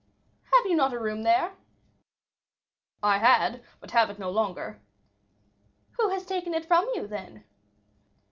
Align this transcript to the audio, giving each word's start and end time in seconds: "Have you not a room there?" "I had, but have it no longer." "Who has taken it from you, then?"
"Have 0.55 0.65
you 0.65 0.75
not 0.75 0.93
a 0.93 0.99
room 0.99 1.21
there?" 1.21 1.53
"I 3.03 3.19
had, 3.19 3.61
but 3.79 3.91
have 3.91 4.09
it 4.09 4.17
no 4.17 4.31
longer." 4.31 4.81
"Who 5.91 6.09
has 6.09 6.25
taken 6.25 6.55
it 6.55 6.65
from 6.65 6.89
you, 6.95 7.05
then?" 7.05 7.43